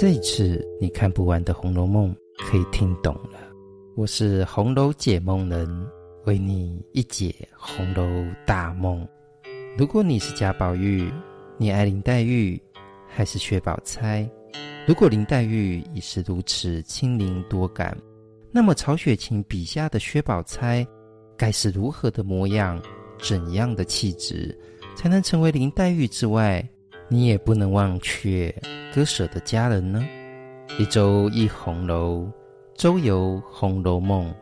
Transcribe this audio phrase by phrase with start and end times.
[0.00, 3.38] 这一次你看不完的《红楼梦》可以听懂了。
[3.94, 5.68] 我是红楼解梦人，
[6.24, 8.02] 为你一解红楼
[8.46, 9.06] 大梦。
[9.76, 11.12] 如果你是贾宝玉，
[11.58, 12.58] 你爱林黛玉
[13.06, 14.26] 还是薛宝钗？
[14.86, 17.94] 如果林黛玉已是如此清灵多感，
[18.50, 20.82] 那么曹雪芹笔下的薛宝钗
[21.36, 22.82] 该是如何的模样？
[23.18, 24.58] 怎样的气质
[24.96, 26.66] 才能成为林黛玉之外，
[27.06, 28.50] 你也不能忘却
[28.92, 30.04] 割舍的家人呢？
[30.76, 32.28] 一周一红楼，
[32.74, 34.34] 周游红楼梦。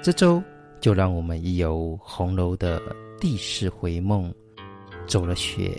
[0.00, 0.42] 这周
[0.80, 2.80] 就让我们一游红楼的
[3.20, 4.32] 第四回梦，
[5.06, 5.78] 走了雪，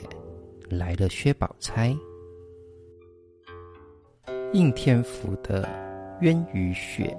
[0.69, 1.95] 来了薛宝钗。
[4.53, 5.67] 应天府的
[6.21, 7.17] 冤与雪。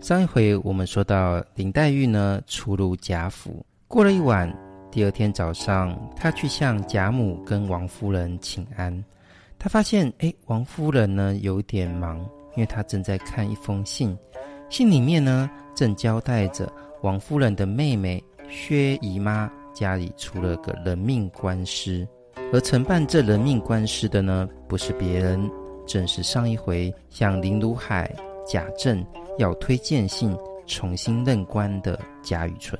[0.00, 4.48] 上一回我们说到林黛玉呢，出入贾府，过了一晚，
[4.88, 9.04] 第二天早上，她去向贾母跟王夫人请安。
[9.62, 12.18] 他发现，哎，王夫人呢有点忙，
[12.56, 14.18] 因为她正在看一封信，
[14.68, 16.68] 信里面呢正交代着
[17.02, 22.04] 王夫人的妹妹薛姨妈家里出了个人命官司，
[22.52, 25.48] 而承办这人命官司的呢，不是别人。
[25.86, 28.12] 正是上一回向林如海、
[28.44, 29.04] 贾政
[29.38, 32.76] 要推荐信重新任官的贾雨村。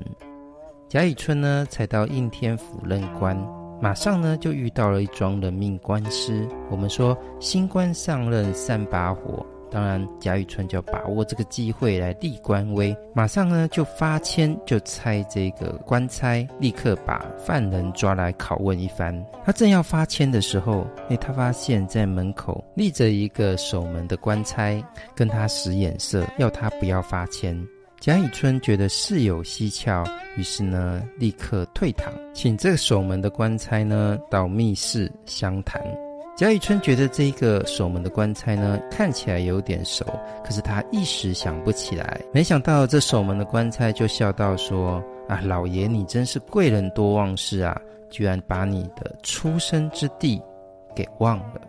[0.89, 3.37] 贾雨村呢，才到应天府任官，
[3.83, 6.47] 马上呢就遇到了一桩人命官司。
[6.71, 9.45] 我们说新官上任三把火。
[9.73, 19.13] 当然，贾雨村就要把握这个机会来立官威，马上呢就发签，就差这个官差立刻把犯人抓来拷问一番。
[19.45, 24.85] 他正要发签的时候，哎，他发现在门口立着一个守门的官差，
[25.17, 27.59] 跟他使眼色，要他不要发签。
[28.03, 30.05] 贾雨村觉得事有蹊跷，
[30.37, 35.81] 于是呢立刻退堂，请这个守门的官差呢到密室相谈。
[36.37, 40.05] 贾雨村觉得这个守门的官差呢，看起来有点熟，
[40.45, 42.21] 可是他一时想不起来。
[42.33, 47.81] 没想到这守门的官差就笑道说：“啊，老爷你真是贵人多忘事啊，
[48.11, 50.43] 居然把你的出生之地
[50.93, 51.61] 给忘了。”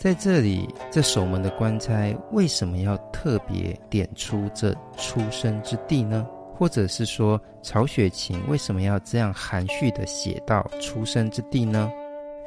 [0.00, 6.26] 在这里，这守门的官差为什么要特别点出这出生之地呢？
[6.56, 11.92] 或者是说，曹雪芹为什么要这样含蓄地写到出生之地呢？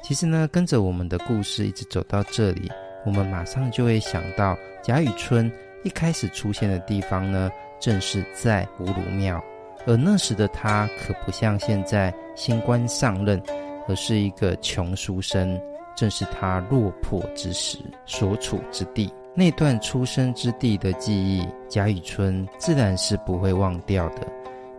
[0.01, 2.71] 其实呢，跟着我们的故事一直走到这里，
[3.05, 5.51] 我们马上就会想到贾雨村
[5.83, 9.39] 一开始出现的地方呢，正是在葫芦庙。
[9.85, 13.39] 而那时的他可不像现在新官上任，
[13.87, 15.61] 而是一个穷书生，
[15.95, 19.11] 正是他落魄之时所处之地。
[19.35, 24.27] 那段出生之地的记忆，贾雨村自然是不会忘掉的。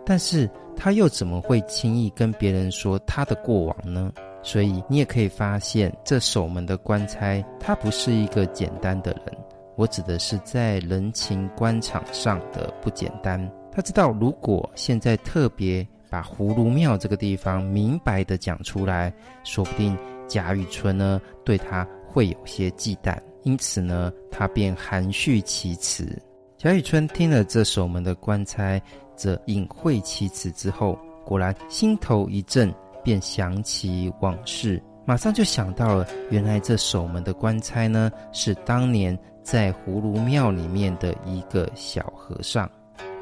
[0.07, 4.13] 但是他又怎么会轻易跟别人说他的过往呢？
[4.43, 9.37] 所以你也可以发现，这守门的官差他不是一个简单的人。
[9.77, 13.51] 我指的是在人情官场上的不简单。
[13.73, 19.97] 他知道，如果现在特别把葫芦庙这个地方明白地讲出来，说不定
[20.29, 23.17] 贾雨村呢对他会有些忌惮。
[23.43, 26.21] 因此呢，他便含蓄其辞。
[26.57, 28.81] 贾雨村听了这守门的官差
[29.17, 32.73] 这隐晦其辞之后，果然心头一震。
[33.05, 42.67] 便想起往事，马上就想到了，原来这守门的官差呢，是当年在葫芦庙里面的一个小和尚。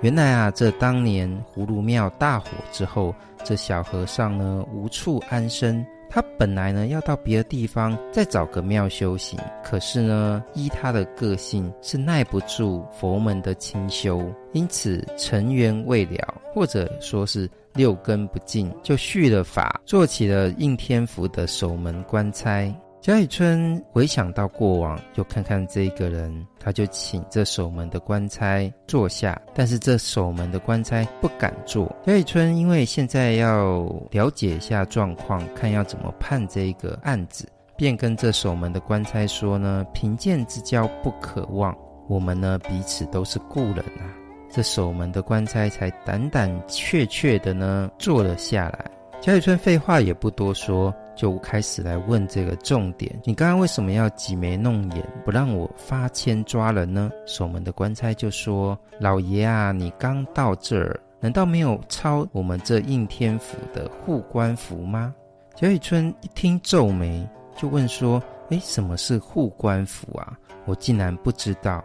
[0.00, 5.84] 原来啊，这当年葫芦庙大火之后，这小和尚呢无处安身，
[6.14, 17.50] 他本来呢要到别的地方再找个庙修行，可是呢依他的个性是耐不住佛门的清修，因此尘缘未了，或者说是。
[17.74, 22.70] 六根不净，就续了法，做起了应天府的守门官差。
[23.02, 29.36] 贾雨村回想到过往，又看看这个人，他就请这守门的官差坐下。
[29.52, 31.92] 但是这守门的官差不敢坐。
[32.06, 33.82] 贾雨村因为现在要
[34.12, 37.44] 了解一下状况，看要怎么判这个案子，
[37.76, 41.76] 便跟这守门的官差说呢：“贫贱之交不可忘，
[42.06, 44.14] 我们呢彼此都是故人啊。”
[44.48, 48.88] 这守门的官差才胆胆怯怯的呢坐了下来。
[49.20, 57.12] 贾雨村废话也不多说，就开始来问这个重点：你刚刚为什么要挤眉弄眼，不让我发签抓人呢？
[57.26, 65.14] 守门的官差就说：“老爷啊，你刚到这儿，难道没有抄我们这应天府的护官符吗？”
[65.54, 67.24] 贾雨村一听皱眉，
[67.56, 68.20] 就问说
[68.50, 70.36] ：“诶，什么是护官符啊？
[70.64, 71.84] 我竟然不知道。”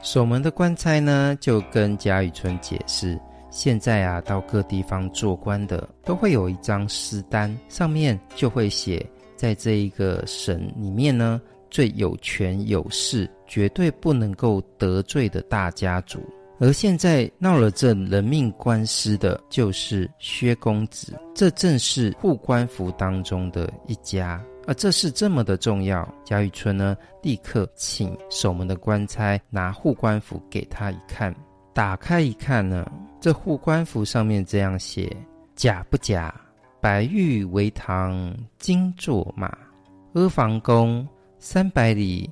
[0.00, 3.20] 守门的官差呢，就跟贾雨村解释：
[3.50, 9.04] 现在啊，到各地方做官的都会有一张私单，上面就会写，
[9.36, 16.20] 在这一个省里面呢，最有权有势、绝对不能够得罪的大家族。
[16.60, 24.42] 而现在闹了这人命官司的，就是薛公子，这正是护官符当中的一家。
[24.66, 31.34] 而这是这么的重要，贾雨村呢，立刻请守门的官差拿护官符给他一看。
[31.72, 32.90] 打开一看呢，
[33.20, 35.14] 这护官符上面这样写
[35.54, 36.34] ：“假不假？
[36.80, 39.56] 白玉为堂，金作马。
[40.14, 41.06] 阿房宫
[41.38, 42.28] 三百里，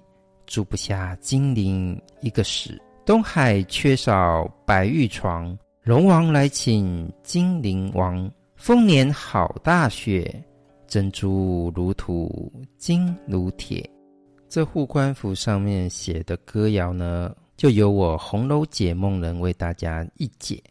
[0.47, 8.31] 住不下金陵一个史。”东海缺少白玉床，龙王来请金陵王。
[8.57, 10.45] 丰年好大雪，
[10.87, 13.89] 珍珠如土，金如铁。
[14.49, 20.63] 这护官符上面写的歌谣呢，就由我红楼解梦人为大家一解。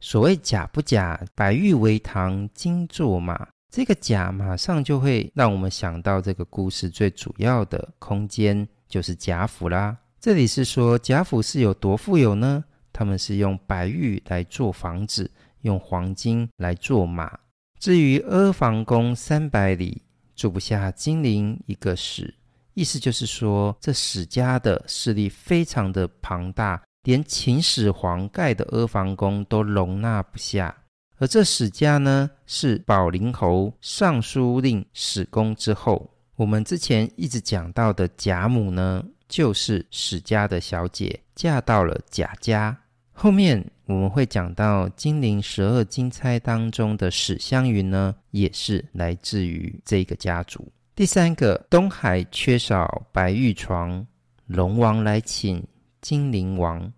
[0.00, 3.48] 所谓假不假，白玉为堂，金作马。
[3.70, 9.96] 这个假马上就会让我们想到这个故事最主要的空间，就是贾府啦。
[10.20, 12.64] 这里是说贾府是有多富有呢？
[12.92, 15.30] 他们是用白玉来做房子，
[15.60, 17.38] 用黄金来做马。
[17.78, 20.02] 至于阿房宫三百里，
[20.34, 22.34] 住不下金陵一个史。
[22.74, 30.74] 意思就是说，这史家的势力非常的庞大，连秦始皇盖的阿房宫都容纳不下。
[31.18, 36.10] 而这史家呢，是保灵侯尚书令史公之后。
[36.34, 42.76] 我们之前一直讲到的贾母呢，就是史家的小姐嫁到了贾家。
[43.12, 50.72] 后面我们会讲到金陵十二金钗当中的史湘云呢，也是来自于这个家族。
[50.94, 54.06] 第三个，东海缺少白玉床，
[54.46, 55.66] 龙王来请
[56.02, 56.92] 金陵王。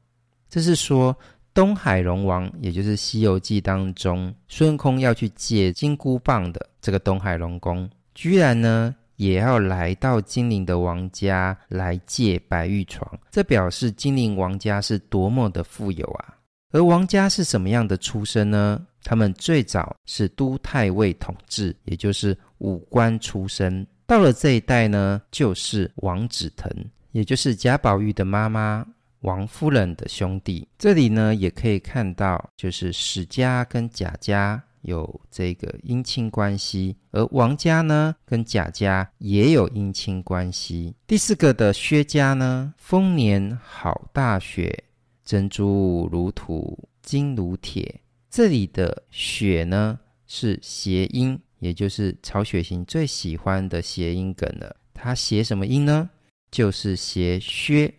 [0.50, 1.16] 这是说
[1.54, 16.34] 东海龙王，也就是《西游记》当中孙悟空要去借金箍棒的这个东海龙宫，居然呢，也要来到金陵的王家来借白玉床，这表示金陵王家是多么的富有啊！
[16.72, 18.84] 而王家是什么样的出身呢？
[19.04, 23.86] 他们最早是都太尉统治，也就是武官出身。
[24.06, 26.68] 到了这一代呢，就是王子腾，
[27.12, 28.84] 也就是贾宝玉的妈妈
[29.20, 30.66] 王夫人的兄弟。
[30.76, 34.60] 这里呢，也可以看到，就是史家跟贾家。
[34.84, 40.94] 有这个姻亲关系，而王家呢，跟贾家也有姻亲关系。
[41.06, 44.84] 第四个的薛家呢，丰年好大雪，
[45.24, 47.98] 珍珠如土，金如铁。
[48.34, 49.96] 这里的雪呢，
[50.26, 54.74] 是谐音，也就是曹雪芹最喜欢的谐音梗了。
[54.92, 56.10] 他谐什么音呢？
[56.50, 57.94] 就是谐薛，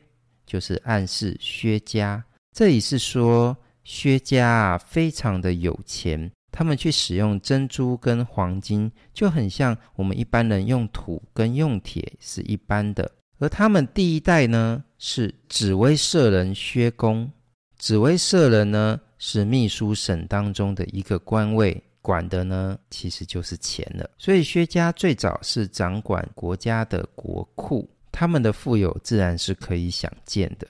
[0.45, 2.21] 就是暗示薛家。
[2.51, 3.55] 这里是说
[3.85, 6.29] 薛家啊，非常的有钱。
[6.51, 13.09] 他们去使用珍珠跟黄金，就很像我们一般人用土跟用铁是一般的。
[13.39, 17.31] 而他们第一代呢，是紫薇舍人薛公。
[17.77, 24.09] 紫薇舍人呢，是秘书省当中的一个官位，管的呢其实就是钱了。
[24.17, 30.67] 所以薛家最早是掌管国家的国库，他们的富有自然是可以想见的。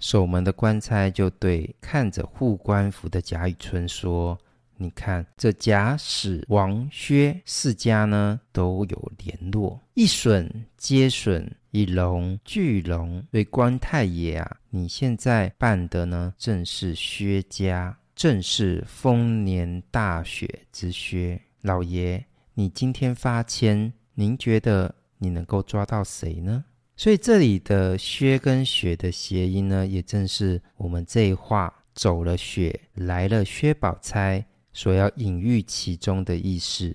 [0.00, 4.38] 守门的官差就对看着护官服的贾雨村说。
[4.76, 13.24] 你看，这贾史王薛四家呢都有联络，一损接损，一龙俱龙。
[13.30, 21.40] 所以官太爷啊，你现在办的呢正是薛家，正是丰年大雪之薛。
[21.62, 26.64] 老爷，你今天发签，您觉得你能够抓到谁呢？
[26.96, 34.44] 所以这里的薛跟雪的谐音呢，也正是我们这一话走了雪，来了薛宝钗。
[34.74, 36.94] 所要隐喻其中的意思，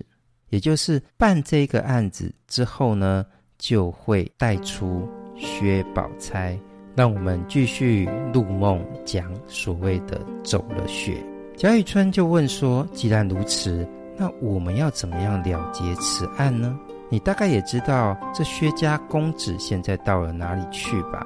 [0.50, 3.26] 也就是办这个案子之后呢，
[3.58, 6.56] 就会带出薛宝钗。
[6.96, 11.24] 让我们继续入梦讲所谓的走了雪。
[11.56, 16.78] 贾雨村就问说：“既然如此，那我们要怎么样了结此案呢？
[17.08, 21.24] 你大概也知道这薛家公子现在到了哪里去吧？”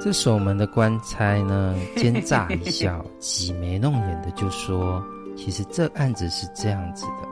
[0.00, 5.04] 这守门的官差呢，奸诈一笑， 挤眉弄眼的就说。
[5.44, 7.28] 其实这案子是这样子的，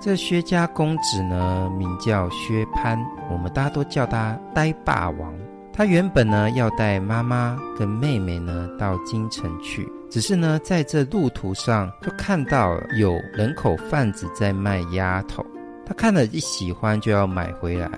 [0.00, 2.98] 这薛家公子呢，名叫薛蟠，
[3.30, 5.32] 我们大家都叫他呆霸王。
[5.72, 15.46] 他原本呢要带妈妈跟妹妹呢到京城去，只是呢在这路途上就看到有人口贩子在卖丫头，
[15.86, 17.88] 他看了一喜欢就要买回来。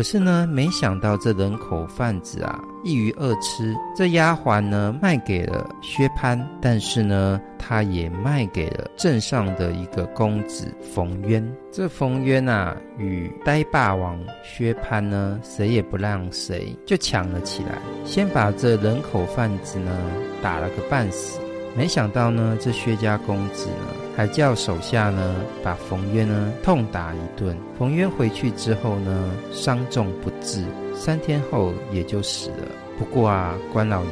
[0.00, 3.76] 可是呢，没想到这人口贩子啊，一鱼二吃。
[3.94, 11.46] 这丫鬟呢，卖给了薛蟠，但是呢，他也卖给了镇上的一个公子冯渊。
[11.70, 19.94] 这冯渊啊，与呆霸王薛蟠呢，谁也不让谁，就抢了起来，先把这人口贩子呢
[20.42, 21.38] 打了个半死。
[21.76, 27.56] 没想到呢，这薛家公子呢，还叫手下呢把冯渊呢痛打一顿。
[27.78, 32.68] 冯渊回去之后呢，伤重不治，三天后也就死了。
[32.98, 34.10] 不过啊，关老爷，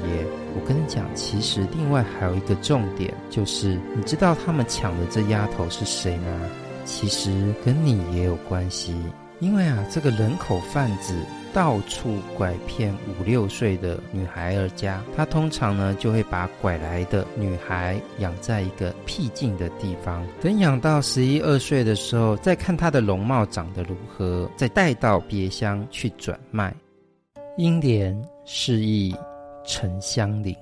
[0.54, 6.40] 我跟你讲，其实另外还有一个重点，就是你知道他们抢的这丫头是谁吗？
[6.84, 8.94] 其实跟你也有关系，
[9.40, 11.14] 因为啊，这个人口贩子。
[11.52, 26.74] 到处拐骗五六岁的女孩儿家，他通常呢就会把拐来的女孩养在一个僻静的地方，等养到十一二岁的时候，再看她的容貌长得如何，再带到别乡去转卖。
[27.56, 29.14] 英莲示意
[29.64, 30.56] 陈香菱，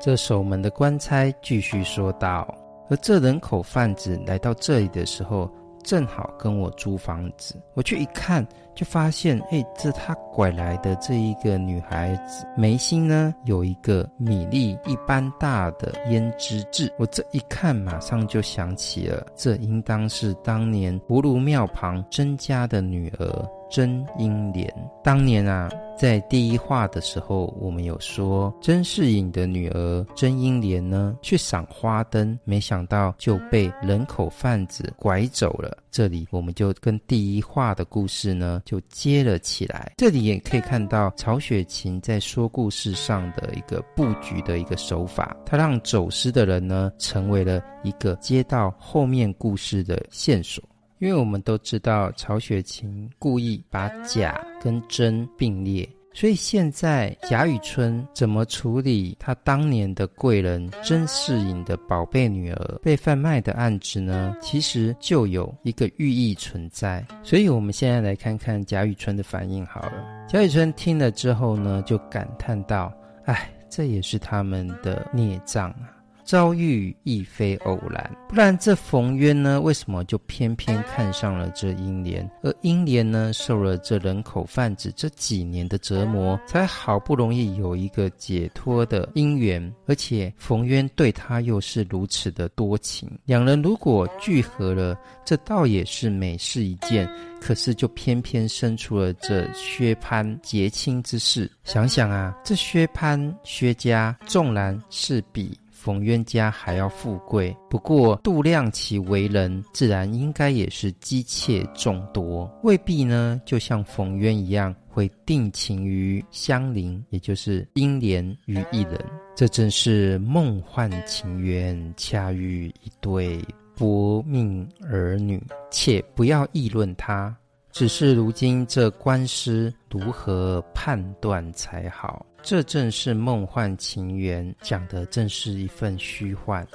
[0.00, 2.52] 这守门的官差继续说道
[2.90, 5.50] ：“而这人口贩子来到这里的时候。”
[5.84, 8.46] 正好跟我租房子，我去一看，
[8.78, 16.88] 就发现，哎，这他拐来的这一个女孩子眉心呢，有一个米粒一般大的胭脂痣。
[16.96, 23.50] 我这一看，马上就想起了，这应当是当年葫芦庙旁甄家的女儿。
[23.70, 24.72] 甄英莲
[25.02, 35.76] 当年啊，在第一话的时候，我们有说甄士隐的女儿甄英莲呢，去赏花灯，没想到就被人口贩子拐走了。
[35.90, 39.92] 这里我们就跟第一话的故事呢，就接了起来。
[39.96, 50.62] 这里也可以看到曹雪芹在说故事上的一个布局的一个手法，他让走失的人呢，成为了一个接到后面故事的线索。
[50.98, 64.36] 因为我们都知道曹雪芹故意把假跟真并列，所以现在贾雨村怎么处理他当年的贵人甄士隐的宝贝女儿被贩卖的案子呢？
[64.40, 67.06] 其实就有一个寓意存在。
[67.22, 70.26] 所以我们现在来看看贾雨村的反应好了。
[70.28, 72.92] 贾雨村听了之后呢，就感叹道
[73.26, 75.94] ：“哎，这也是他们的孽障啊。”
[76.28, 82.30] 遭遇亦非偶然，不然这冯渊呢，为什么就偏偏看上了这英莲？
[82.42, 94.94] 而英莲呢，受了这人口贩子这几年的折磨，才好不容易有一个解脱的姻缘，而且冯渊对他又是如此的多情，两人如果聚合了，
[95.24, 97.08] 这倒也是美事一件。
[97.40, 101.48] 可是就偏偏生出了这薛蟠结亲之事。
[101.62, 105.56] 想想啊，这薛蟠薛家纵然是比。
[105.78, 118.98] 冯渊家还要富贵，不过度量其为人，自然应该也是姬妾众多，未必呢，就像冯渊一样会定情于香菱，也就是英莲于一人。
[119.36, 123.40] 这正是梦幻情缘，恰遇一对
[123.76, 125.40] 薄命儿女。
[125.70, 127.32] 且不要议论他，
[127.70, 132.26] 只是如今这官司如何判断才好？
[132.42, 136.66] 这正是梦幻情缘，讲的正是一份虚幻，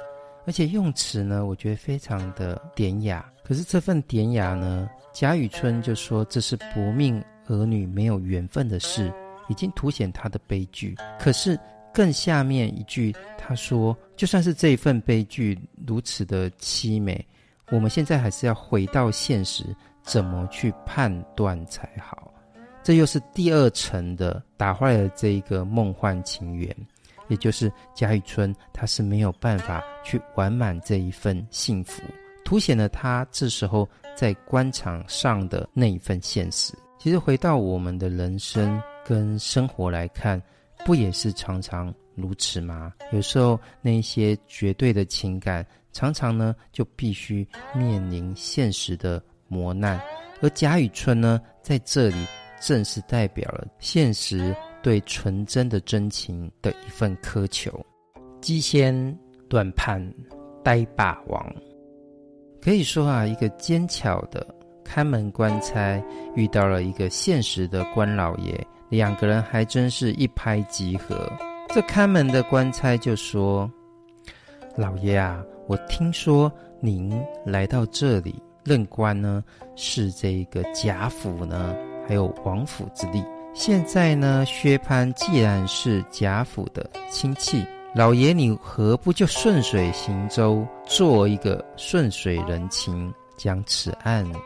[0.46, 3.28] 而且用词呢，我觉得非常的典雅。
[3.42, 9.12] 可是这份典雅呢，贾雨村就说这是薄命儿女没有缘分的事，
[9.48, 10.94] 已经凸显他的悲剧。
[11.18, 11.58] 可是
[11.92, 17.26] 更下面一句，他说，就算是这一份悲剧如此的凄美，
[17.70, 19.64] 我们现在还是要回到现实，
[20.02, 22.30] 怎么去判断才好？
[22.84, 26.68] 这又是第二层的打坏了这一个梦幻情缘，
[27.28, 32.02] 也就是贾雨村他是没有办法去完满这一份幸福，
[32.44, 36.74] 凸显了他这时候在官场上的那一份现实。
[36.98, 40.40] 其实回到我们的人生跟生活来看，
[40.84, 42.92] 不也是常常如此吗？
[43.12, 49.98] 有时候那些绝对的情感，常常呢就必须面临现实的磨难，
[50.42, 52.16] 而贾雨村呢在这里。
[52.66, 57.70] 正是代表了现实对纯真的真情的一份苛求。
[58.40, 58.94] 鸡仙
[59.50, 60.02] 断判
[60.62, 61.54] 呆霸王，
[62.62, 64.46] 可以说啊，一个奸巧的
[64.82, 66.02] 看门官差
[66.34, 71.30] 遇到了一个现实的官老爷，两个人还真是一拍即合。
[71.68, 73.70] 这看门的官差就说
[74.74, 77.12] ：“老爷啊，我听说您
[77.44, 79.44] 来到这里任官呢，
[79.76, 83.24] 是这个贾府呢。”还有王府之力。
[83.52, 94.38] 现在呢，薛蟠既然是贾府的亲戚，老爷你何不就顺水行舟，做一个顺水人情，将此案了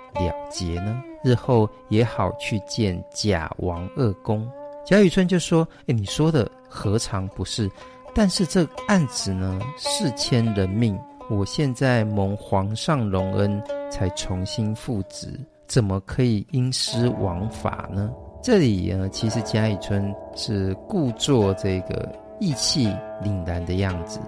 [0.51, 1.03] 结呢？
[1.25, 4.47] 日后也好去见贾王二公。
[4.85, 7.71] 贾雨村就说：“哎，你说的何尝不是？
[8.15, 10.99] 但是这案子呢，事牵人命，
[11.31, 15.39] 我现在蒙皇上隆恩，才重新复职，
[15.69, 18.11] 怎么可以因私枉法呢？”
[18.43, 22.11] 这里呢，其实贾雨村是故作这个
[22.41, 22.87] 义气
[23.23, 24.19] 凛然的样子。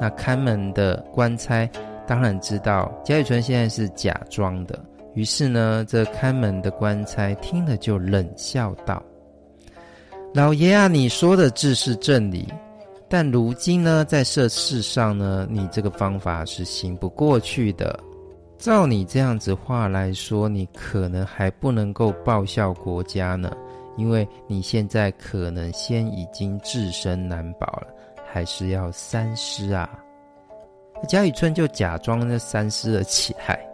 [0.00, 1.68] 那看门的官差
[2.06, 4.78] 当然知道贾雨村现在是假装的，
[5.14, 9.02] 于是呢，这看门的官差听了就冷笑道
[10.34, 12.46] ：“老爷啊，你说的自是正理，
[13.08, 17.98] 但如今呢，在这事上呢，你这个方法是行不过去的。”
[18.58, 23.56] 照你这样子话来说，你可能还不能够报效国家呢，
[23.96, 27.86] 因为你现在可能先已经自身难保了，
[28.30, 29.88] 还是要三思啊。
[31.08, 33.64] 贾雨村就假装就三思了起来，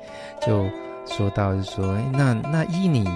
[0.43, 0.67] 就
[1.07, 3.09] 说到就说：“哎，那那依你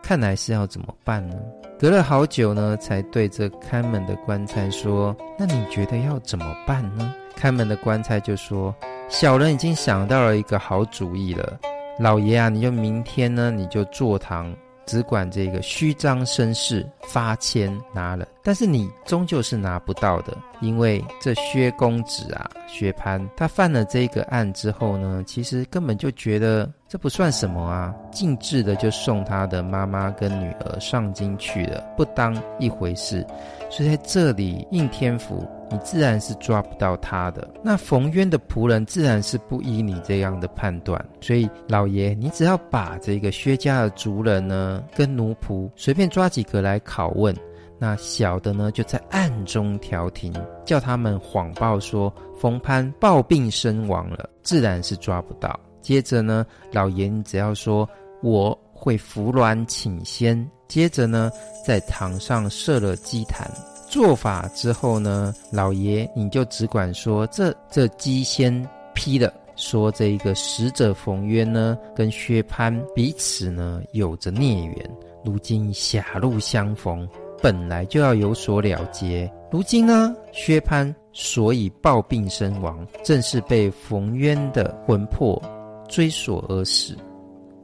[0.00, 1.34] 看来是要怎么办呢？”
[1.80, 8.72] 隔了好久呢，才对着看门的官差说：“那你觉得要怎么办呢？”看门的官差就说。
[9.08, 11.58] 小人已经想到了一个好主意了，
[11.98, 33.26] 老爷啊，你就明天呢，你就坐堂，只管这个虚张声势，发签拿了，但是你终究是拿不到的，因为这薛公子啊，薛蟠，他犯了这个案之后呢，其实根本就觉得这不算什么啊，径自的就送他的妈妈跟女儿上京去了，不当一回事，
[33.70, 35.48] 所以在这里应天府。
[35.70, 37.48] 你自然是抓不到他的。
[37.62, 47.34] 那冯渊的仆人自然是不依你这样的判断，所以老爷，你只要把这个薛家的族人呢，跟奴仆随便抓几个来拷问，
[47.78, 50.32] 那小的呢就在暗中调停，
[50.64, 55.58] 叫他们谎报说冯潘暴病身亡了，自然是抓不到。
[55.80, 57.88] 接着呢，老爷你只要说
[58.22, 61.30] 我会服软请仙，接着呢
[61.64, 63.48] 在堂上设了祭坛。
[63.88, 74.90] 做法之后呢，老爷你就只管说这这鸡先批的，说这一个死者冯渊呢跟薛蟠彼此呢有着孽缘，
[75.24, 77.08] 如今狭路相逢，
[77.42, 79.30] 本来就要有所了结。
[79.50, 85.40] 如今呢，薛蟠所以暴病身亡，正是被冯渊的魂魄
[85.88, 86.94] 追索而死，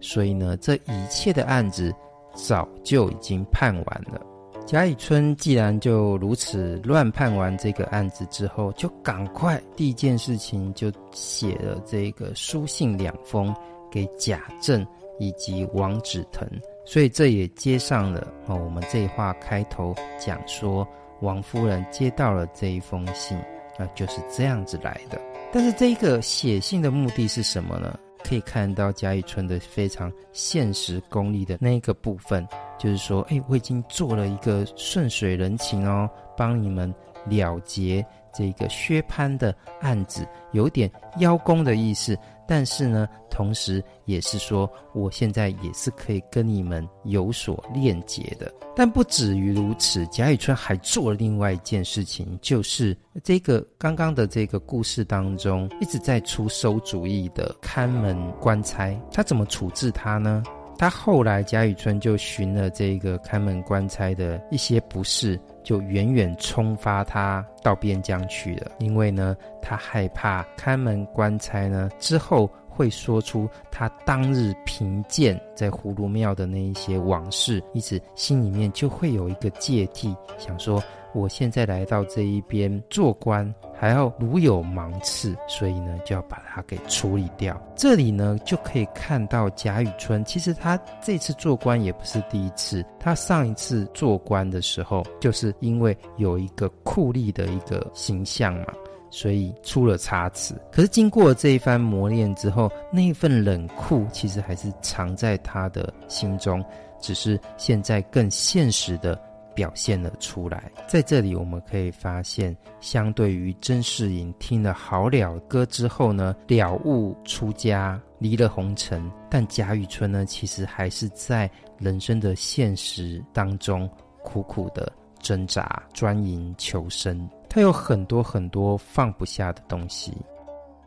[0.00, 1.94] 所以呢，这一切的案子
[2.34, 4.20] 早就已经判完了。
[4.66, 13.55] 贾雨村既然就如此乱判完这个案子之后，就赶快第一件事情就写了这个书信两封
[13.90, 14.85] 给贾政
[15.18, 16.48] 以及王子腾，
[16.85, 20.87] 所以这也接上了哦，我们这一话开头讲说
[21.20, 23.38] 王夫人接到了这一封信，
[23.79, 25.20] 那就是这样子来的。
[25.53, 27.98] 但是这个写信的目的是什么呢？
[28.26, 32.46] 可以看到贾雨村的非常现实功利的那个部分。
[32.78, 36.92] 就是说，哎，我已经做了一个顺水人情哦，帮你们
[37.28, 42.18] 了结这个薛蟠的案子，有点邀功的意思。
[42.46, 48.52] 但是呢，同时也是说，我现在也是可以跟你们有所链接的。
[48.76, 60.42] 但不止于如此，贾雨村还做了另外一件事情，就是这个刚刚的这个故事当中一直在出馊主意的看门官差，他怎么处置他呢？
[60.76, 68.70] 他后来，贾雨村就寻了这个看门官差的一些不是，就远远冲发他到边疆去了。
[68.79, 80.81] 因为呢，他害怕看门官差呢之后会说出他当日贫贱在葫芦庙的那一些往事，因此心里面就会有一个芥蒂，想说。
[81.14, 87.57] 我现在来到这一边做官，还要如有芒刺，所以呢，就要把它给处理掉。
[87.77, 92.85] 这里呢，就可以看到贾雨村，其实他这次做官也不是第一次。
[92.98, 98.74] 他上一次做官的时候，就是因为有一个酷吏的一个形象嘛，
[99.09, 100.53] 所以出了差池。
[100.72, 106.64] 可是经过这一番磨练之后，那份冷酷其实还是藏在他的心中，
[107.00, 109.16] 只是现在更现实的。
[109.54, 110.70] 表现了出来。
[110.86, 123.88] 在这里，我们可以发现，相对于甄士隐听了好了歌之后呢，了悟出家，离了红尘，但贾雨村呢，其实还是在人生的现实当中
[124.22, 127.28] 苦苦的挣扎、钻营求生。
[127.48, 130.12] 他有很多很多放不下的东西。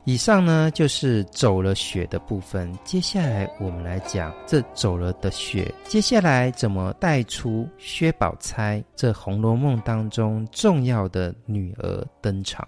[0.08, 12.65] 以上呢，就是走了血的部分，接下来我们来讲这走了的血，接下来怎么带出薛宝钗这《红楼梦》当中重要的女儿登场。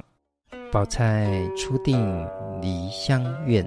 [0.69, 1.97] 宝钗初定
[2.62, 3.65] 梨香院，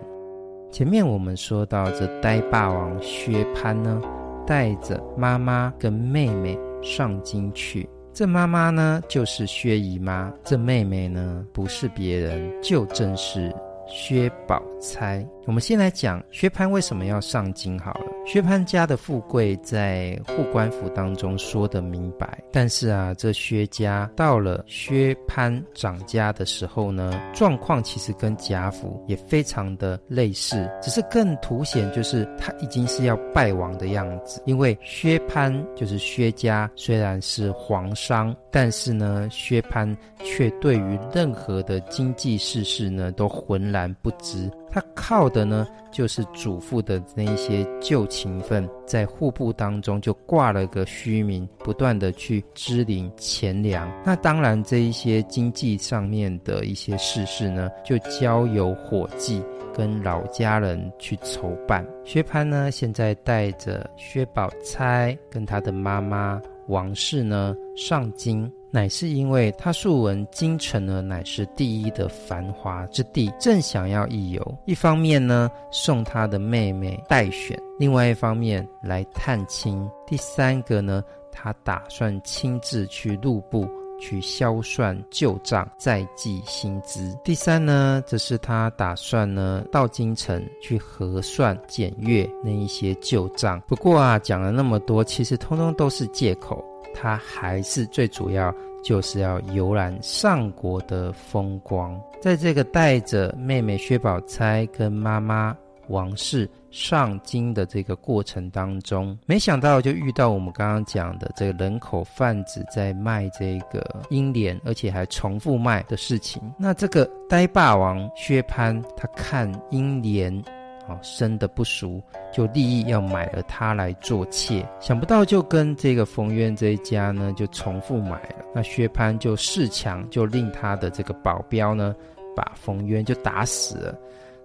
[0.71, 4.03] 前面我们说到，这呆霸王薛蟠呢，
[4.47, 7.89] 带着妈妈跟妹妹上京去。
[8.15, 13.51] 这妈妈呢，就是薛姨妈；这妹妹呢，不是别人，就正是
[13.95, 15.23] 薛宝钗。
[15.45, 18.07] 我们先来讲薛蟠为什么要上京好了。
[18.25, 34.41] 薛蟠家的富贵在《护官符》当中说得明白，但是啊，这薛家到了薛蟠掌家的时候呢，状况其实跟贾府也非常的类似，只是更凸显就是他已经是要败亡的样子。
[34.47, 44.49] 因为薛蟠就是薛家虽然是皇商，但是呢，薛蟠却对于任何的经济世事呢都浑然不知。
[44.73, 53.87] 他靠的呢，就是祖父的那一些旧情分，在户部当中就挂了个虚名，不断的去支领钱粮。
[54.03, 59.43] 那当然，这一些经济上面的一些事事呢，就交由伙计
[59.75, 61.87] 跟老家人去筹办。
[62.05, 68.51] 薛蟠呢，现在带着薛宝钗跟他的妈妈王氏呢上京。
[68.75, 74.59] 乃是因为他素闻京城呢，乃是第一的繁华之地，正想要一游。
[74.65, 79.87] 一方面呢，送他的妹妹待选；另外一方面来探亲。
[80.07, 83.69] 第三个呢，他打算亲自去录部
[84.03, 87.17] 去销算旧账，再计新资。
[87.23, 93.62] 第三呢，则是他打算呢到京城去核算检阅那一些旧账。
[93.69, 96.62] 不过啊，讲了那么多，其实通通都是借口。
[96.95, 101.99] 他还是最主要，就是要游览上国的风光。
[102.21, 105.57] 在这个带着妹妹薛宝钗跟妈妈
[105.93, 116.43] 王氏上京的这个过程当中，没想到就遇到我们刚刚讲的这个人口贩子在卖这个英莲，而且还重复卖的事情。
[116.59, 120.43] 那这个呆霸王薛蟠，他看英莲。
[120.89, 122.03] 哦，生的不熟，
[122.33, 124.69] 就立意要买了她来做妾。
[124.81, 128.45] 想不到就跟这个冯渊这一家呢，就重复买了。
[128.53, 131.95] 那薛蟠就恃强，就令他的这个保镖呢，
[132.35, 133.97] 把冯渊就打死了。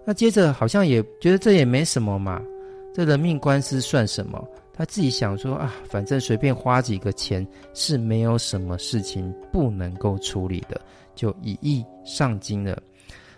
[0.08, 2.40] 那接着好像也觉得这也没什么嘛，
[2.94, 4.42] 这人命官司算什么？
[4.72, 10.80] 他自己想说啊，反正随便花几个钱是没有什么事情不能够处理的，
[11.14, 12.82] 就一意上京了。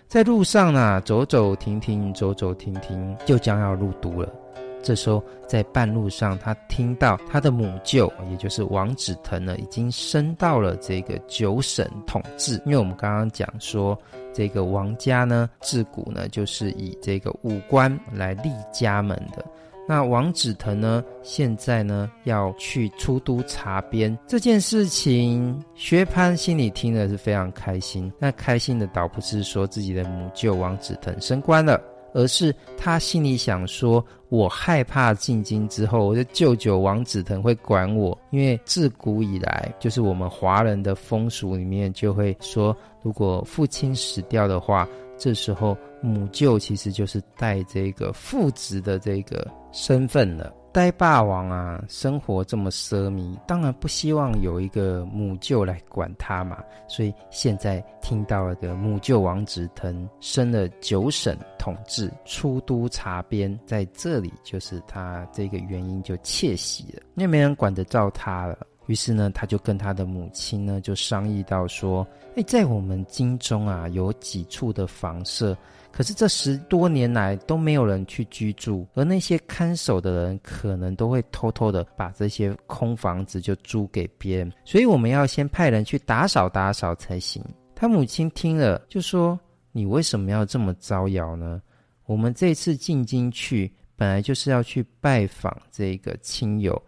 [0.06, 4.32] 在路上呢，走走停停，走走停停，就将要入都了。
[4.82, 12.54] 这时候，在半路上，他听到他的母舅，也就是王子腾呢，已经升到了这个九省统治。
[12.64, 13.98] 因为我们刚刚讲说，
[14.32, 19.44] 这个王家呢，自古呢就是以这个武官来立家门的。
[19.88, 28.12] 那王子腾呢，现在呢要去出都查边这件事情，薛蟠心里听了是非常开心。
[28.16, 31.82] 那开心的倒不是说自己的母舅王子腾升官了，
[32.14, 49.46] 而是他心里想说：我害怕进京之后，我的舅舅王子腾会管我，因为自古以来就是我们华人的风俗里面就会说，如果父亲死掉的话，这时候母舅其实就是带这个父职的这个。
[49.72, 56.62] 身份了，呆霸王啊，生活这么奢靡，当然不希望有一个母舅来管他嘛。
[56.86, 68.56] 所以现在听到了个母舅王子腾升了九省统治，出都查边，在这里就是他这个原因就窃喜了，因为没人管得着他了。
[68.86, 75.56] 于是呢，他就跟他的母亲呢就商议到说：“哎，在我们京中啊，有几处的房舍。”
[75.92, 87.44] 可是这十多年来都没有人去居住，而那些看守的人可能都会偷偷的把这些空房子就租给别人，所以我们要先派人去打扫打扫才行。
[87.74, 89.38] 他母亲听了就说
[89.72, 91.60] ：“你为什么要这么招摇呢？
[92.06, 96.80] 我们这次进京去，本来就是要去拜访这个亲友，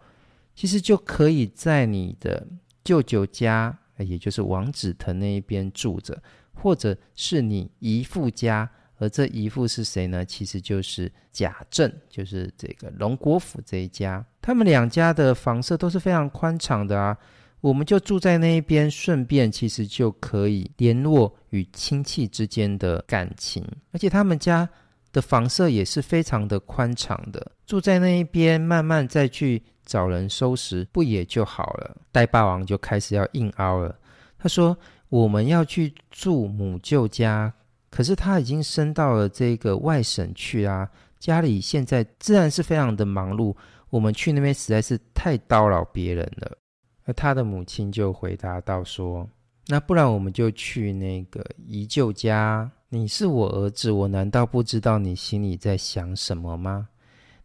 [0.55, 2.45] 其实就可以在你的
[2.83, 6.19] 舅舅家，也就是王子腾那一边住着，
[6.53, 8.67] 或者是你姨父家。”
[9.03, 10.23] 而这姨父是谁呢？
[10.23, 14.25] 其实就是贾政，就是这个荣国府这一家。
[14.41, 17.17] 他们两家的房舍都是非常宽敞的啊，
[17.59, 23.61] 我们就住在那一边，顺便其实就可以联络与亲戚之间的感情。
[23.91, 24.67] 而且他们家
[25.11, 31.97] 的房舍也是非常的宽敞的，住在那一边，慢慢再去找人收拾，不也就好了？
[32.09, 33.93] 呆霸王就开始要硬凹了，
[34.39, 34.77] 他说
[35.09, 37.53] ：“我们要去住母舅家。”
[37.93, 43.55] 可是他已经升到了这个外省去啊，家里现在自然是非常的忙碌，
[43.91, 46.57] 我们去那边实在是太叨扰别人了。
[47.05, 49.29] 而他的母亲就回答道说
[49.69, 56.89] ：“那不然我们就去那个姨舅家，你是我儿子，我难道不知道你心里在想什么吗？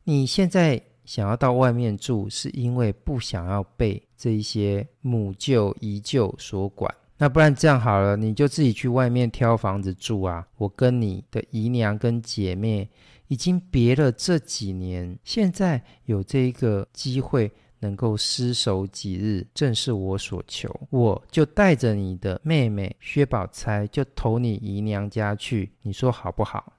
[0.05, 6.91] 你现在想要到外面住，是因为不想要被这一些母舅、姨舅所管。
[7.19, 10.47] 那不然这样好了，你就自己去外面挑房子住啊！
[10.57, 12.89] 我跟你的姨娘跟姐妹
[13.27, 17.51] 已经别了这几年，现在有这一个机会
[17.81, 20.73] 能够厮守几日，正是我所求。
[20.91, 26.73] 我就带着你的妹妹薛宝钗，就投你姨娘家去，你说好不好？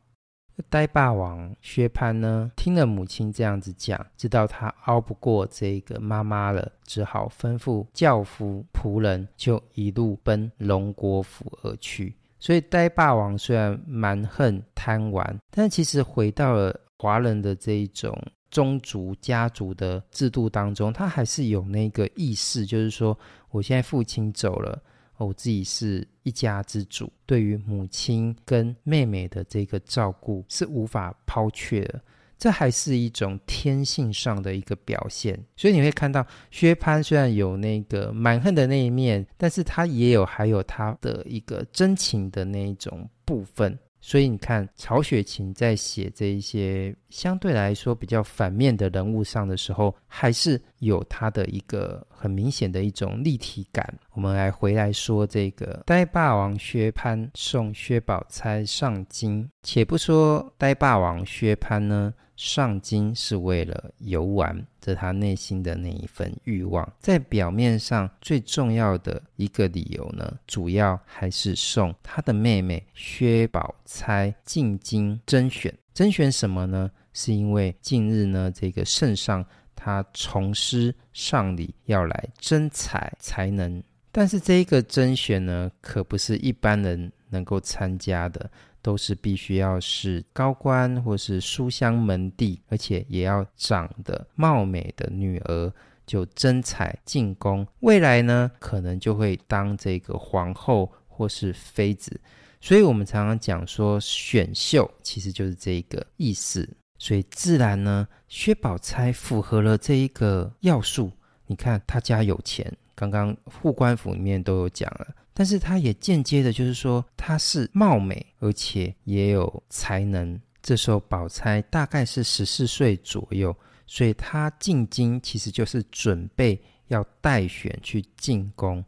[0.69, 12.15] 呆霸王薛蟠呢，听了母亲这样子讲，知道他熬不过这个妈妈了，只好吩咐轿夫仆人，就一路奔龙国府而去。
[12.39, 18.17] 所以呆霸王虽然蛮横贪玩，但其实回到了华人的这一种
[18.49, 23.17] 宗族家族的制度当中，他还是有那个意识，就是说，
[23.51, 24.81] 我现在父亲走了。
[25.25, 32.01] 我自己是一家之主，对于母亲跟妹妹的这个照顾是无法抛却的，
[32.37, 35.37] 这还是一种天性上的一个表现。
[35.57, 43.77] 所以你会看到薛蟠虽然有那个蛮横的那一面，但是他也有还有他的一个真情的那一种部分。
[44.01, 53.97] 所以你看，曹雪芹在写这一些相对来说比较反面的人物上的时候，还是有他的一个很明显的一种立体感。
[54.13, 62.13] 我们来回来说这个呆霸王薛蟠送薛宝钗上京，且不说呆霸王薛蟠呢。
[62.35, 66.89] 上京是为了游玩，这他内心的那一份欲望。
[66.97, 75.77] 在表面上最重要的一个理由呢，主要还是送他的妹妹薛宝钗进京甄选。
[75.93, 76.89] 甄选什么呢？
[77.11, 79.45] 是因为近日呢，这个圣上
[79.79, 83.81] 他重施上礼，要来征采才能。
[84.11, 88.51] 但是这一个甄选呢，可不是一般人能够参加的。
[88.81, 95.73] 都是必须要是高官或是书香门第，而且也要长得貌美的女儿，
[96.07, 97.67] 就征采进宫。
[97.81, 102.17] 未来呢，可能就会当这个皇后或是妃子。
[102.61, 106.67] 所以我们常常讲说，选秀其实就是这个意思。
[106.99, 111.11] 所以自然呢，薛宝钗符合了这一个要素。
[111.47, 115.07] 你看他家有钱，刚刚护官府里面都有讲了。
[115.33, 120.39] 但是他也间接的，就是说他是貌美，而且也有才能。
[120.61, 123.55] 这时候宝钗大概是十四岁左右，
[123.87, 128.83] 所以他进京其实就是准备要待选去进宫。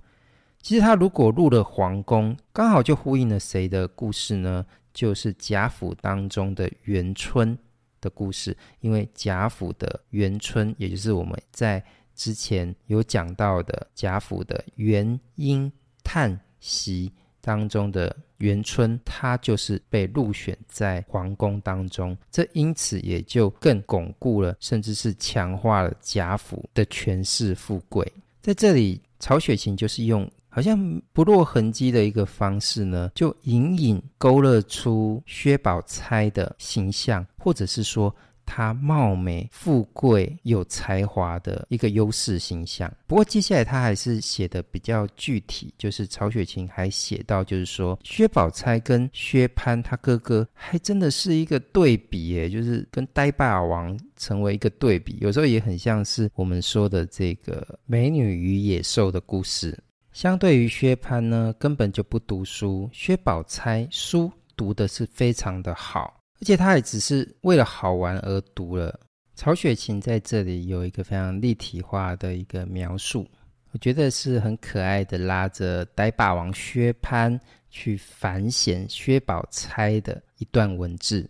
[0.61, 4.65] 其实他如果入了皇宫，刚好就呼应了谁的故事呢？
[4.93, 7.57] 就是贾府当中的元春
[8.01, 8.57] 的故事。
[8.79, 11.81] 因为贾府的元春，也就是我们在
[12.15, 15.71] 之前有讲到的贾府的元婴。
[16.03, 17.09] 叹息
[17.39, 28.05] 当中的元春，她就是被入选在皇宫当中，这因此也就更巩固了，甚至是强化了贾府的权势富贵。
[28.41, 38.13] 在这里，曹雪芹就是用好像不落痕迹的一个方式呢，就隐隐勾勒出薛宝钗的形象，或者是说。
[38.43, 42.93] 她貌美、富贵、有才华的一个优势形象。
[43.07, 55.17] 不过接下来他还是写的比较具体，就是曹雪芹还写到，就是说薛宝钗跟薛蟠他哥哥还真的是一个对比耶，就是跟呆霸王成为一个对比。
[55.21, 59.77] 有时候也很像是我们说的这个美女与野兽的故事。
[60.21, 66.21] 相对于薛蟠呢，根本就不读书，薛宝钗书读的是非常的好。
[66.39, 68.99] 而且他也只是为了好玩而读了。
[69.33, 73.27] 曹雪芹在这里有一个非常立体化的一个描述，
[73.71, 77.39] 我觉得是很可爱的，拉着呆霸王薛蟠
[77.71, 81.27] 去反省薛宝钗的一段文字。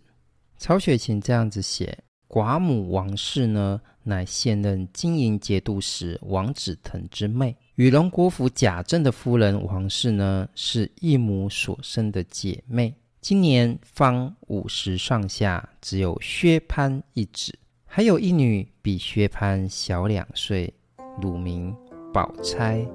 [0.58, 1.96] 曹雪芹这样子写：
[2.28, 12.94] 寡母王氏呢，乃现任金银节度使王子腾之妹，与龙国府贾政的夫人王氏呢，是一母所生的姐妹。
[13.22, 17.50] 今年方五十上下，只有薛蟠一子，
[17.86, 20.70] 还有一女比薛蟠小两岁，
[21.18, 21.74] 乳名
[22.12, 22.86] 宝钗，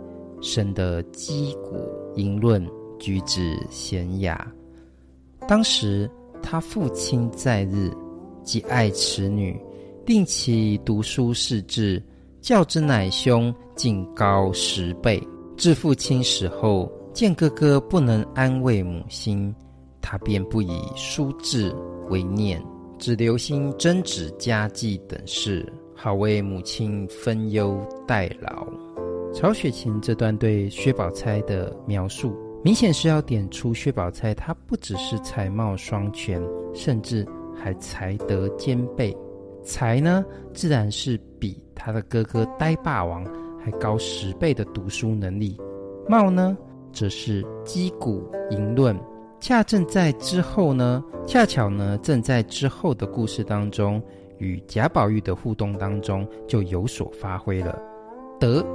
[0.44, 2.64] 生得肌骨莹润，
[3.00, 4.48] 举止娴雅。
[5.48, 6.08] 当时
[6.44, 7.92] 他父亲在日，
[8.44, 9.60] 极爱此女，
[10.06, 12.00] 令其读书识字，
[12.48, 15.22] 教之乃兄竟高十倍。
[15.58, 19.54] 至父亲死后，见哥哥不能安慰母心。
[20.02, 21.76] 他便不以书字
[22.08, 22.64] 为念，
[22.98, 28.66] 只留心针纸家计等事，好为母亲分忧代劳。
[29.34, 32.34] 曹雪芹这段对薛宝钗的描述，
[32.64, 36.42] 明显是要点出薛宝钗，她不只是才貌双全，
[36.74, 39.14] 甚至还才德兼备。
[39.68, 43.26] 才呢，自然是比他的哥哥呆霸王
[43.62, 45.58] 还高十倍的读书能力；
[46.08, 46.58] 貌呢，
[46.94, 48.98] 则是击鼓吟论。
[49.42, 54.02] 恰正在之后呢，恰巧呢，正在之后的故事当中，
[54.38, 57.78] 与贾宝玉的互动当中就有所发挥了。
[58.40, 58.66] 德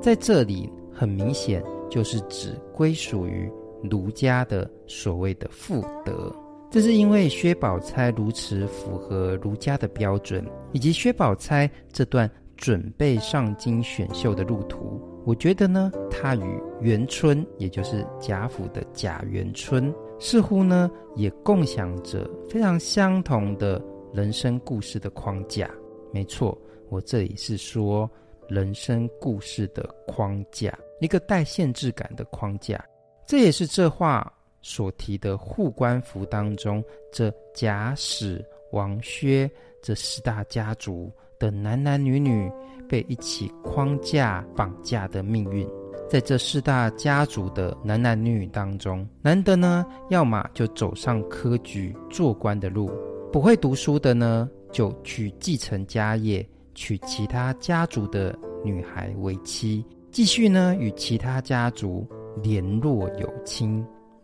[0.00, 3.50] 在这里很明显就是指归属于
[3.88, 6.34] 儒家的所谓的妇德，
[6.70, 15.02] 这是因为薛宝钗如此符合儒家的标准，以及薛宝钗这段准备上京选秀的路途。
[15.26, 19.92] 我觉得呢，她与元春，也就是贾府的贾元春。
[20.20, 23.82] 似乎呢，也共享着非常相同的
[24.14, 25.68] 人生故事的框架。
[26.12, 26.56] 没错，
[26.88, 28.08] 我这里是说
[28.48, 32.80] 人生故事的框架，一个带限制感的框架。
[33.26, 39.50] 这也是这话所提的护官符当中，这贾史王薛
[39.82, 42.50] 这四大家族的男男女女
[42.88, 45.68] 被一起框架绑架的命运。
[46.08, 52.88] 在这四大家族的男男女女当中，男的呢，要么就走上科举做官的路；
[53.32, 56.44] 不会读书的呢，就去继承家业，
[56.74, 62.04] 娶其他家族的女孩为妻，继续呢与其他家族
[62.42, 63.80] 联络有亲；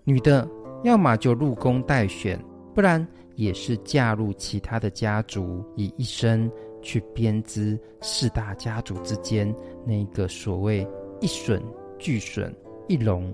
[0.06, 0.48] 女的
[0.84, 2.42] 要么就入宫待选，
[2.72, 6.48] 不然也是嫁入其他的家族，以一生
[6.80, 9.52] 去编织四大家族之间
[9.84, 10.86] 那个所谓。
[11.18, 11.62] 一损
[11.98, 12.54] 俱损，
[12.88, 13.32] 一龙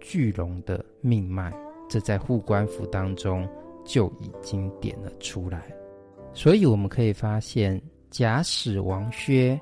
[0.00, 1.52] 俱龙的命脉，
[1.88, 3.46] 这在护官符当中
[3.84, 5.64] 就已经点了出来。
[6.32, 9.60] 所以我们可以发现，贾史王薛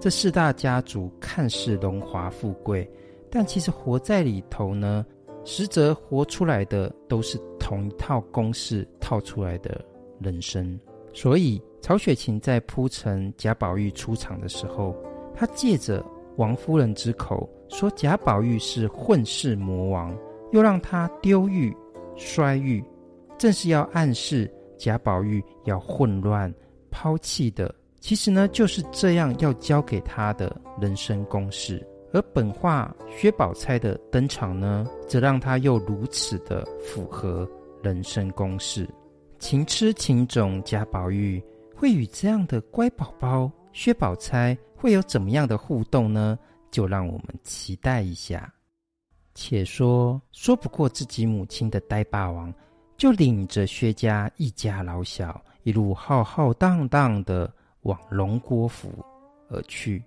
[0.00, 2.90] 这四大家族看似荣华富贵，
[3.30, 5.04] 但其实活在里头呢，
[5.44, 9.84] 实则活出来的都是同一套公式套出来的
[10.20, 10.78] 人生。
[11.12, 14.94] 所以曹雪芹在铺陈贾宝玉出场的时候，
[15.34, 16.04] 他借着。
[16.36, 20.16] 王夫人之口说贾宝玉是混世魔王，
[20.52, 21.76] 又让他丢玉、
[22.16, 22.82] 摔玉，
[23.36, 26.50] 正是要暗示贾宝玉要混乱、
[26.90, 27.74] 抛弃的。
[27.98, 31.86] 其实呢，就是这样要教给他的人生公式。
[32.12, 37.48] 而本话薛宝钗的登场呢，则让他又如此的符合
[37.82, 38.88] 人生公式。
[39.38, 41.42] 情痴情种贾宝玉
[41.74, 46.38] 会与这样的乖宝宝薛宝钗会有怎么样的互动呢？
[46.70, 48.52] 就让我们期待一下。
[49.34, 52.52] 且说说不过自己母亲的呆霸王，
[52.96, 57.50] 就领着薛家一家老小，一路浩浩荡荡的
[57.82, 58.92] 往龙国府
[59.48, 60.02] 而去。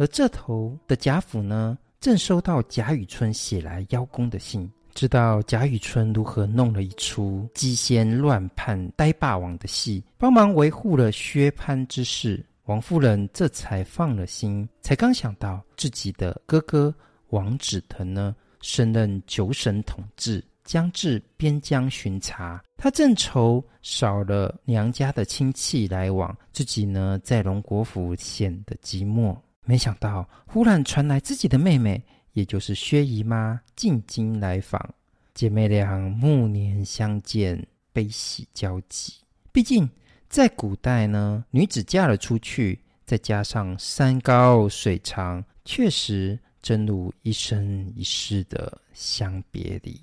[0.00, 12.42] 而这头的贾府呢，正收到贾雨村写来邀功的信，知道贾雨村如何弄了一出鸡仙乱判呆霸王的戏，帮忙维护了薛蟠之事。
[12.64, 16.94] 王夫人这才放了心，才刚想到自己的哥哥
[17.28, 29.36] 王子腾呢，升任九省统制，将至边疆巡查，他正愁少了娘家的亲戚来往，自己呢在荣国府显得寂寞。
[29.64, 34.94] 没想到忽然传来自己的妹妹，也就是薛姨妈进京来访，
[35.34, 39.14] 姐妹俩暮年相见，悲喜交集。
[39.52, 39.88] 毕竟。
[40.28, 50.00] 在古代呢，女子嫁了出去，再加上山高水长，确实真如一生一世的相别离。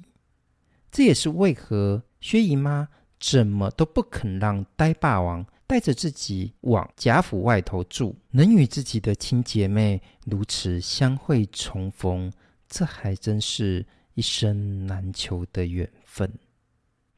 [0.92, 12.32] 这也是为何薛姨妈怎么都不肯让呆霸王带着自己往贾府外头住，能与自己的亲姐妹如此相会重逢，
[12.68, 16.32] 这还真是一生难求的缘分。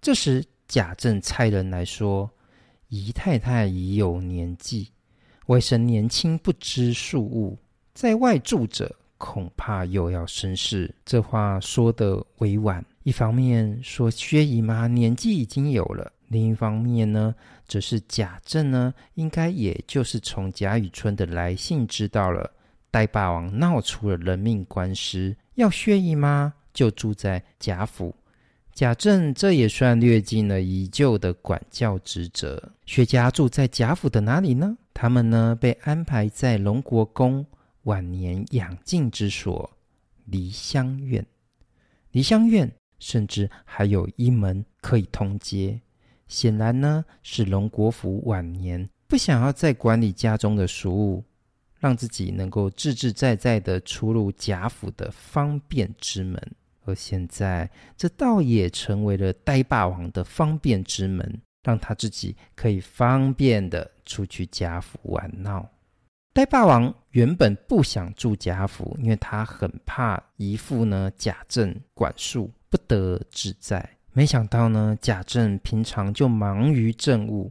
[0.01, 2.29] 这时贾政差人来说。
[2.91, 4.89] 姨太太已有年纪，
[5.45, 7.55] 外甥年轻不知庶务，
[7.93, 10.95] 在外住着，恐怕又要生事。
[11.05, 17.35] 这话说得委婉，一方面说薛姨妈年纪已经有了，另一方面呢，
[17.67, 22.51] 则是贾政呢，应该也就是从贾雨村的来信知道了，
[22.89, 28.15] 呆霸王闹出了人命官司，要薛姨妈就住在贾府。
[28.73, 32.71] 贾政这也算略尽了依旧的管教职责。
[32.85, 34.77] 薛家住在贾府的哪里呢？
[34.93, 37.45] 他们呢，被安排在龙国公
[37.83, 39.69] 晚年养静之所
[40.25, 41.25] 梨香院。
[42.11, 45.81] 梨香院甚至还有一门可以通街。
[46.29, 51.25] 显然呢，是龙国府晚年不想要再管理家中的俗务，
[51.79, 56.41] 让自己能够自自在在的出入贾府的方便之门。
[56.85, 65.67] 而现在，这倒也成为了呆霸王的方便之门，让他自己可以方便的出去贾府玩闹。
[66.33, 73.97] 呆霸王原本不想住贾府，因为他很怕姨父呢贾政管束，不得自在。
[74.19, 77.49] 没想到呢，贾政平常就忙于政务，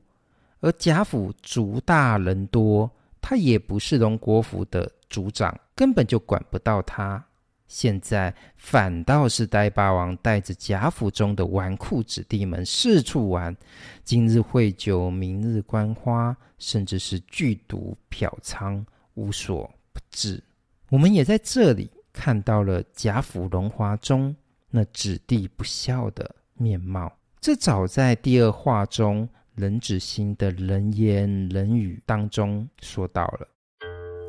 [0.60, 2.90] 而贾府族大人多，
[3.22, 7.24] 他也不是荣国府的族长，根本就管不到他。
[7.68, 13.56] 现在反倒是呆霸王带着贾府中的纨绔子弟们四处玩，
[14.04, 19.64] 今日会酒，明日观花，甚至是剧赌嫖娼，无所
[19.94, 20.44] 不至。
[20.90, 24.36] 我们也在这里看到了贾府荣华中
[24.68, 27.10] 那子弟不孝的面貌。
[27.40, 33.48] 这早在第二话中冷子兴的冷言冷语当中说到了，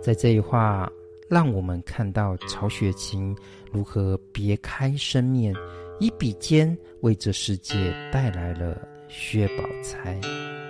[0.01, 0.89] 在这一话。
[1.30, 3.38] 让我们看到曹雪芹
[3.71, 5.53] 如何别开生面，
[5.99, 8.75] 以笔尖为这世界带来了
[9.07, 10.19] 薛宝钗。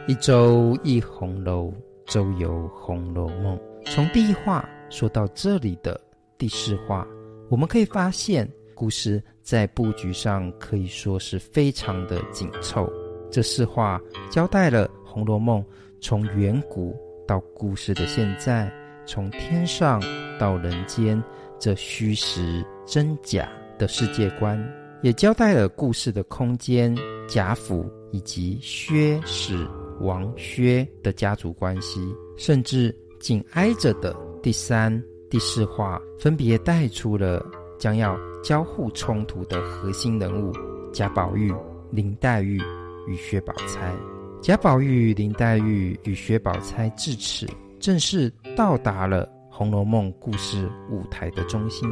[0.05, 1.73] 一周一红楼，
[2.05, 3.57] 周游《红楼梦》。
[3.85, 5.97] 从第一话说到这里的
[6.37, 7.07] 第四话，
[7.47, 8.45] 我们可以发现，
[8.75, 12.87] 故事在布局上可以说是非常的紧凑。
[13.31, 15.59] 这四话交代了《红楼梦》
[15.99, 16.95] 从远古
[17.27, 18.71] 到故事的现在。
[19.07, 19.99] 从天上
[20.39, 21.19] 到人间，
[21.57, 24.63] 这虚实真假的世界观，
[25.01, 26.95] 也交代了故事的空间、
[27.27, 29.67] 贾府以及薛史
[29.99, 31.99] 王薛的家族关系，
[32.37, 37.43] 甚至紧挨着的第三、第四话，分别带出了
[37.79, 40.53] 将要交互冲突的核心人物
[40.93, 41.53] 贾宝玉、
[41.91, 42.59] 林黛玉
[43.07, 43.93] 与薛宝钗。
[44.41, 47.47] 贾宝玉、林黛玉与薛宝钗至此。
[47.79, 51.89] 正式到达了《红楼梦》故事舞台的中心，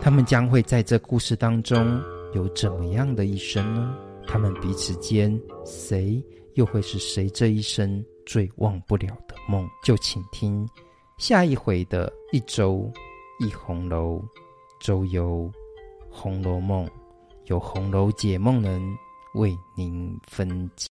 [0.00, 2.00] 他们将会在这故事当中
[2.34, 3.94] 有怎么样的一生呢？
[4.26, 6.22] 他们彼此间谁
[6.54, 9.66] 又会是谁这一生最忘不了的梦？
[9.82, 10.68] 就请听
[11.18, 12.90] 下一回的一周
[13.38, 14.22] 一红楼，
[14.80, 15.50] 周游
[16.10, 16.86] 《红楼梦》，
[17.46, 18.80] 有红楼解梦人
[19.34, 20.88] 为您分解。